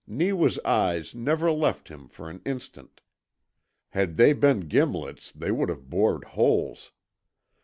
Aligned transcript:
Neewa's 0.07 0.57
eyes 0.65 1.13
never 1.13 1.51
left 1.51 1.89
him 1.89 2.07
for 2.07 2.27
an 2.27 2.41
instant. 2.43 3.01
Had 3.89 4.17
they 4.17 4.33
been 4.33 4.61
gimlets 4.61 5.31
they 5.31 5.51
would 5.51 5.69
have 5.69 5.91
bored 5.91 6.23
holes. 6.23 6.91